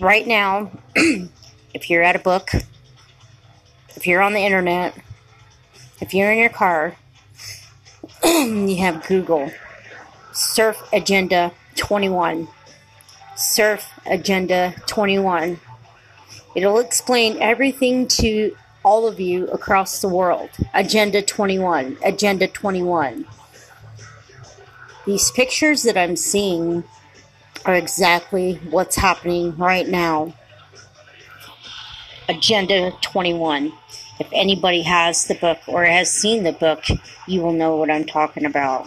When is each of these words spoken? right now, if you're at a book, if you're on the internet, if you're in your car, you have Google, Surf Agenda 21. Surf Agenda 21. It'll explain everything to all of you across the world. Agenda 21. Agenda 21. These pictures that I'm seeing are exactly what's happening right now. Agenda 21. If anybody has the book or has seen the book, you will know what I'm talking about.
right 0.00 0.26
now, 0.26 0.70
if 1.74 1.90
you're 1.90 2.02
at 2.02 2.16
a 2.16 2.18
book, 2.18 2.50
if 3.96 4.06
you're 4.06 4.22
on 4.22 4.32
the 4.32 4.40
internet, 4.40 4.94
if 6.00 6.12
you're 6.12 6.30
in 6.30 6.38
your 6.38 6.48
car, 6.50 6.96
you 8.24 8.76
have 8.78 9.06
Google, 9.06 9.50
Surf 10.32 10.82
Agenda 10.92 11.52
21. 11.76 12.48
Surf 13.36 13.90
Agenda 14.06 14.74
21. 14.86 15.60
It'll 16.54 16.78
explain 16.78 17.38
everything 17.40 18.06
to 18.08 18.56
all 18.84 19.08
of 19.08 19.18
you 19.18 19.46
across 19.48 20.00
the 20.00 20.08
world. 20.08 20.50
Agenda 20.72 21.22
21. 21.22 21.96
Agenda 22.04 22.46
21. 22.46 23.26
These 25.06 25.30
pictures 25.32 25.82
that 25.82 25.96
I'm 25.96 26.16
seeing 26.16 26.84
are 27.64 27.74
exactly 27.74 28.54
what's 28.70 28.96
happening 28.96 29.56
right 29.56 29.88
now. 29.88 30.34
Agenda 32.28 32.92
21. 33.02 33.72
If 34.20 34.28
anybody 34.32 34.82
has 34.82 35.26
the 35.26 35.34
book 35.34 35.58
or 35.66 35.84
has 35.84 36.12
seen 36.12 36.44
the 36.44 36.52
book, 36.52 36.84
you 37.26 37.42
will 37.42 37.52
know 37.52 37.76
what 37.76 37.90
I'm 37.90 38.04
talking 38.04 38.44
about. 38.44 38.86